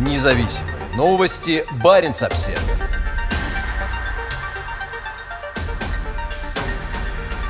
Независимые 0.00 0.76
новости. 0.96 1.62
Барин 1.84 2.12
обсерва 2.12 2.58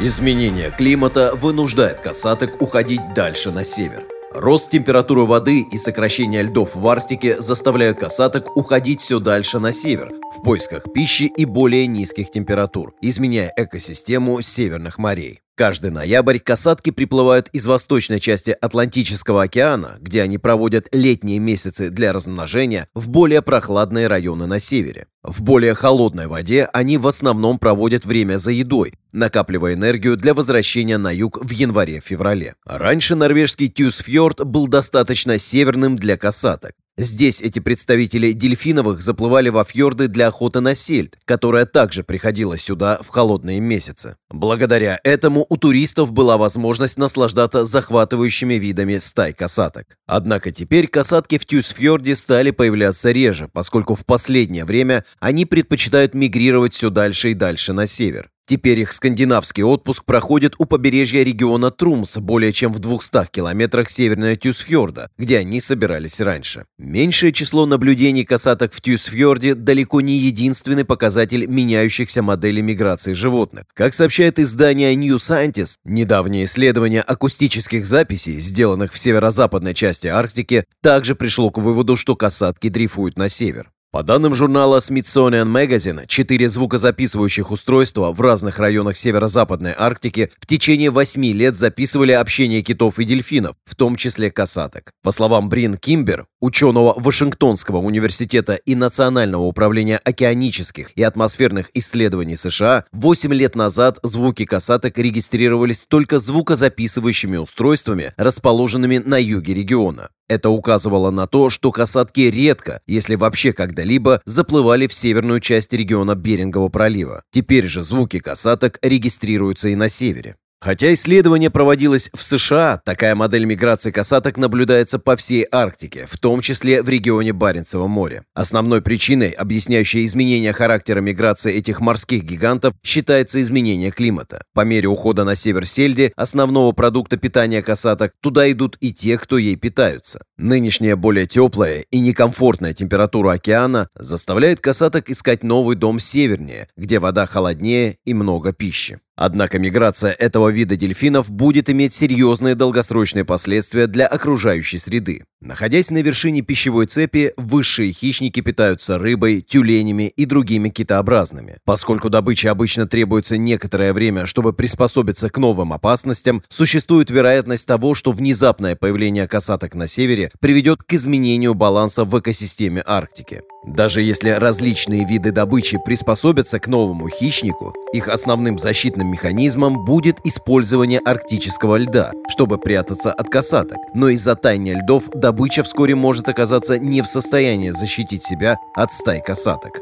Изменение 0.00 0.72
климата 0.72 1.36
вынуждает 1.36 2.00
касаток 2.00 2.60
уходить 2.60 3.14
дальше 3.14 3.52
на 3.52 3.62
север. 3.62 4.08
Рост 4.32 4.70
температуры 4.70 5.24
воды 5.24 5.60
и 5.60 5.78
сокращение 5.78 6.42
льдов 6.42 6.74
в 6.74 6.88
Арктике 6.88 7.40
заставляют 7.40 8.00
касаток 8.00 8.56
уходить 8.56 9.02
все 9.02 9.20
дальше 9.20 9.60
на 9.60 9.72
север 9.72 10.10
в 10.36 10.42
поисках 10.42 10.92
пищи 10.92 11.30
и 11.36 11.44
более 11.44 11.86
низких 11.86 12.32
температур, 12.32 12.92
изменяя 13.00 13.52
экосистему 13.56 14.42
северных 14.42 14.98
морей. 14.98 15.42
Каждый 15.62 15.92
ноябрь 15.92 16.40
касатки 16.40 16.90
приплывают 16.90 17.48
из 17.52 17.68
восточной 17.68 18.18
части 18.18 18.50
Атлантического 18.50 19.44
океана, 19.44 19.96
где 20.00 20.22
они 20.22 20.36
проводят 20.36 20.88
летние 20.90 21.38
месяцы 21.38 21.88
для 21.88 22.12
размножения, 22.12 22.88
в 22.94 23.08
более 23.08 23.42
прохладные 23.42 24.08
районы 24.08 24.46
на 24.46 24.58
севере. 24.58 25.06
В 25.22 25.40
более 25.40 25.74
холодной 25.74 26.26
воде 26.26 26.68
они 26.72 26.98
в 26.98 27.06
основном 27.06 27.60
проводят 27.60 28.04
время 28.04 28.38
за 28.38 28.50
едой, 28.50 28.94
накапливая 29.12 29.74
энергию 29.74 30.16
для 30.16 30.34
возвращения 30.34 30.98
на 30.98 31.12
юг 31.12 31.38
в 31.40 31.50
январе-феврале. 31.50 32.56
Раньше 32.66 33.14
норвежский 33.14 33.68
Тюсфьорд 33.68 34.44
был 34.44 34.66
достаточно 34.66 35.38
северным 35.38 35.94
для 35.94 36.16
касаток. 36.16 36.72
Здесь 36.98 37.40
эти 37.40 37.58
представители 37.58 38.32
дельфиновых 38.32 39.00
заплывали 39.00 39.48
во 39.48 39.64
фьорды 39.64 40.08
для 40.08 40.28
охоты 40.28 40.60
на 40.60 40.74
сельдь, 40.74 41.14
которая 41.24 41.64
также 41.64 42.04
приходила 42.04 42.58
сюда 42.58 43.00
в 43.02 43.08
холодные 43.08 43.60
месяцы. 43.60 44.16
Благодаря 44.28 45.00
этому 45.02 45.46
у 45.48 45.56
туристов 45.56 46.12
была 46.12 46.36
возможность 46.36 46.98
наслаждаться 46.98 47.64
захватывающими 47.64 48.54
видами 48.54 48.98
стай 48.98 49.32
касаток. 49.32 49.96
Однако 50.06 50.50
теперь 50.50 50.86
касатки 50.86 51.38
в 51.38 51.46
Тюсфьорде 51.46 52.14
стали 52.14 52.50
появляться 52.50 53.10
реже, 53.10 53.48
поскольку 53.50 53.94
в 53.94 54.04
последнее 54.04 54.66
время 54.66 55.06
они 55.18 55.46
предпочитают 55.46 56.12
мигрировать 56.12 56.74
все 56.74 56.90
дальше 56.90 57.30
и 57.30 57.34
дальше 57.34 57.72
на 57.72 57.86
север. 57.86 58.31
Теперь 58.46 58.80
их 58.80 58.92
скандинавский 58.92 59.62
отпуск 59.62 60.04
проходит 60.04 60.54
у 60.58 60.66
побережья 60.66 61.22
региона 61.22 61.70
Трумс, 61.70 62.18
более 62.18 62.52
чем 62.52 62.72
в 62.72 62.80
200 62.80 63.30
километрах 63.30 63.88
севернее 63.88 64.36
Тюсфьорда, 64.36 65.08
где 65.16 65.38
они 65.38 65.60
собирались 65.60 66.20
раньше. 66.20 66.66
Меньшее 66.78 67.32
число 67.32 67.66
наблюдений 67.66 68.24
касаток 68.24 68.74
в 68.74 68.80
Тюсфьорде 68.80 69.54
далеко 69.54 70.00
не 70.00 70.18
единственный 70.18 70.84
показатель 70.84 71.46
меняющихся 71.46 72.22
моделей 72.22 72.62
миграции 72.62 73.12
животных. 73.12 73.64
Как 73.74 73.94
сообщает 73.94 74.38
издание 74.38 74.94
New 74.96 75.16
Scientist, 75.16 75.76
недавнее 75.84 76.44
исследование 76.44 77.02
акустических 77.02 77.86
записей, 77.86 78.38
сделанных 78.38 78.92
в 78.92 78.98
северо-западной 78.98 79.74
части 79.74 80.08
Арктики, 80.08 80.64
также 80.82 81.14
пришло 81.14 81.50
к 81.50 81.58
выводу, 81.58 81.96
что 81.96 82.16
касатки 82.16 82.68
дрейфуют 82.68 83.16
на 83.16 83.28
север. 83.28 83.71
По 83.92 84.02
данным 84.02 84.34
журнала 84.34 84.78
Smithsonian 84.78 85.48
Magazine, 85.48 86.06
четыре 86.06 86.48
звукозаписывающих 86.48 87.50
устройства 87.50 88.10
в 88.10 88.22
разных 88.22 88.58
районах 88.58 88.96
северо-западной 88.96 89.74
Арктики 89.76 90.30
в 90.40 90.46
течение 90.46 90.88
восьми 90.88 91.34
лет 91.34 91.56
записывали 91.56 92.12
общение 92.12 92.62
китов 92.62 92.98
и 92.98 93.04
дельфинов, 93.04 93.54
в 93.66 93.76
том 93.76 93.96
числе 93.96 94.30
касаток. 94.30 94.92
По 95.02 95.12
словам 95.12 95.50
Брин 95.50 95.76
Кимбер, 95.76 96.24
ученого 96.40 96.94
Вашингтонского 96.96 97.76
университета 97.76 98.54
и 98.54 98.74
Национального 98.74 99.42
управления 99.42 99.98
океанических 100.02 100.92
и 100.96 101.02
атмосферных 101.02 101.68
исследований 101.74 102.36
США, 102.36 102.86
8 102.92 103.34
лет 103.34 103.54
назад 103.54 103.98
звуки 104.02 104.46
касаток 104.46 104.96
регистрировались 104.96 105.84
только 105.86 106.18
звукозаписывающими 106.18 107.36
устройствами, 107.36 108.14
расположенными 108.16 109.02
на 109.04 109.18
юге 109.18 109.52
региона. 109.52 110.08
Это 110.28 110.50
указывало 110.50 111.10
на 111.10 111.26
то, 111.26 111.50
что 111.50 111.72
касатки 111.72 112.22
редко, 112.22 112.80
если 112.86 113.16
вообще 113.16 113.52
когда-либо, 113.52 114.20
заплывали 114.24 114.86
в 114.86 114.94
северную 114.94 115.40
часть 115.40 115.72
региона 115.72 116.14
Берингового 116.14 116.68
пролива. 116.68 117.22
Теперь 117.30 117.66
же 117.66 117.82
звуки 117.82 118.18
касаток 118.18 118.78
регистрируются 118.82 119.68
и 119.68 119.74
на 119.74 119.88
севере. 119.88 120.36
Хотя 120.62 120.92
исследование 120.92 121.50
проводилось 121.50 122.08
в 122.14 122.22
США, 122.22 122.80
такая 122.84 123.16
модель 123.16 123.44
миграции 123.46 123.90
касаток 123.90 124.36
наблюдается 124.36 125.00
по 125.00 125.16
всей 125.16 125.44
Арктике, 125.50 126.06
в 126.08 126.16
том 126.18 126.40
числе 126.40 126.82
в 126.82 126.88
регионе 126.88 127.32
Баренцева 127.32 127.88
моря. 127.88 128.22
Основной 128.32 128.80
причиной, 128.80 129.30
объясняющей 129.30 130.04
изменение 130.04 130.52
характера 130.52 131.00
миграции 131.00 131.52
этих 131.52 131.80
морских 131.80 132.22
гигантов, 132.22 132.74
считается 132.84 133.42
изменение 133.42 133.90
климата. 133.90 134.44
По 134.54 134.60
мере 134.60 134.86
ухода 134.86 135.24
на 135.24 135.34
север 135.34 135.66
сельди, 135.66 136.12
основного 136.14 136.70
продукта 136.70 137.16
питания 137.16 137.60
касаток, 137.60 138.12
туда 138.20 138.48
идут 138.52 138.76
и 138.78 138.92
те, 138.92 139.18
кто 139.18 139.38
ей 139.38 139.56
питаются. 139.56 140.22
Нынешняя 140.38 140.94
более 140.94 141.26
теплая 141.26 141.80
и 141.90 141.98
некомфортная 141.98 142.72
температура 142.72 143.32
океана 143.32 143.88
заставляет 143.98 144.60
касаток 144.60 145.10
искать 145.10 145.42
новый 145.42 145.74
дом 145.74 145.98
севернее, 145.98 146.68
где 146.76 147.00
вода 147.00 147.26
холоднее 147.26 147.96
и 148.04 148.14
много 148.14 148.52
пищи. 148.52 149.00
Однако 149.24 149.60
миграция 149.60 150.10
этого 150.10 150.48
вида 150.48 150.74
дельфинов 150.74 151.30
будет 151.30 151.70
иметь 151.70 151.94
серьезные 151.94 152.56
долгосрочные 152.56 153.24
последствия 153.24 153.86
для 153.86 154.08
окружающей 154.08 154.78
среды. 154.78 155.22
Находясь 155.40 155.92
на 155.92 155.98
вершине 156.02 156.42
пищевой 156.42 156.86
цепи, 156.86 157.32
высшие 157.36 157.92
хищники 157.92 158.40
питаются 158.40 158.98
рыбой, 158.98 159.40
тюленями 159.40 160.08
и 160.08 160.24
другими 160.24 160.70
китообразными. 160.70 161.58
Поскольку 161.64 162.10
добыче 162.10 162.50
обычно 162.50 162.88
требуется 162.88 163.36
некоторое 163.36 163.92
время, 163.92 164.26
чтобы 164.26 164.52
приспособиться 164.52 165.30
к 165.30 165.38
новым 165.38 165.72
опасностям, 165.72 166.42
существует 166.48 167.08
вероятность 167.08 167.66
того, 167.68 167.94
что 167.94 168.10
внезапное 168.10 168.74
появление 168.74 169.28
касаток 169.28 169.76
на 169.76 169.86
севере 169.86 170.32
приведет 170.40 170.82
к 170.82 170.92
изменению 170.94 171.54
баланса 171.54 172.02
в 172.04 172.18
экосистеме 172.18 172.82
Арктики. 172.84 173.42
Даже 173.64 174.02
если 174.02 174.30
различные 174.30 175.06
виды 175.06 175.30
добычи 175.30 175.78
приспособятся 175.84 176.58
к 176.58 176.66
новому 176.66 177.08
хищнику, 177.08 177.72
их 177.92 178.08
основным 178.08 178.58
защитным 178.58 179.11
механизмом 179.12 179.84
будет 179.84 180.16
использование 180.24 180.98
арктического 180.98 181.76
льда, 181.76 182.10
чтобы 182.28 182.58
прятаться 182.58 183.12
от 183.12 183.28
касаток. 183.28 183.78
Но 183.94 184.08
из-за 184.08 184.34
таяния 184.34 184.74
льдов 184.74 185.04
добыча 185.14 185.62
вскоре 185.62 185.94
может 185.94 186.28
оказаться 186.28 186.78
не 186.78 187.02
в 187.02 187.06
состоянии 187.06 187.70
защитить 187.70 188.24
себя 188.24 188.56
от 188.74 188.92
стай 188.92 189.22
касаток. 189.22 189.80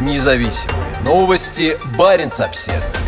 Независимые 0.00 1.02
новости. 1.04 1.76
Барин 1.98 2.30
обседный. 2.38 3.05